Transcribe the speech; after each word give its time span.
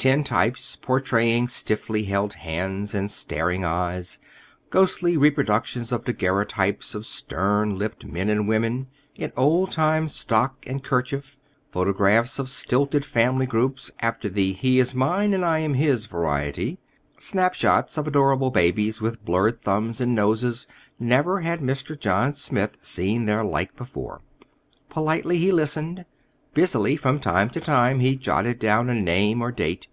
Tintypes, 0.00 0.76
portraying 0.76 1.48
stiffly 1.48 2.04
held 2.04 2.34
hands 2.34 2.94
and 2.94 3.10
staring 3.10 3.64
eyes, 3.64 4.20
ghostly 4.70 5.16
reproductions 5.16 5.90
of 5.90 6.04
daguerreotypes 6.04 6.94
of 6.94 7.04
stern 7.04 7.76
lipped 7.76 8.06
men 8.06 8.30
and 8.30 8.46
women, 8.46 8.86
in 9.16 9.32
old 9.36 9.72
time 9.72 10.06
stock 10.06 10.64
and 10.68 10.84
kerchief; 10.84 11.40
photographs 11.72 12.38
of 12.38 12.48
stilted 12.48 13.04
family 13.04 13.44
groups 13.44 13.90
after 13.98 14.28
the 14.28 14.52
"he 14.52 14.78
is 14.78 14.94
mine 14.94 15.34
and 15.34 15.44
I 15.44 15.58
am 15.58 15.74
his" 15.74 16.06
variety; 16.06 16.78
snap 17.18 17.54
shots 17.54 17.98
of 17.98 18.06
adorable 18.06 18.52
babies 18.52 19.00
with 19.00 19.24
blurred 19.24 19.62
thumbs 19.62 20.00
and 20.00 20.14
noses—never 20.14 21.40
had 21.40 21.58
Mr. 21.58 21.98
John 21.98 22.34
Smith 22.34 22.76
seen 22.82 23.24
their 23.24 23.42
like 23.44 23.74
before. 23.74 24.20
Politely 24.88 25.38
he 25.38 25.50
listened. 25.50 26.04
Busily, 26.54 26.96
from 26.96 27.20
time 27.20 27.50
to 27.50 27.60
time, 27.60 28.00
he 28.00 28.16
jotted 28.16 28.58
down 28.58 28.88
a 28.90 28.94
name 28.94 29.42
or 29.42 29.52
date. 29.52 29.86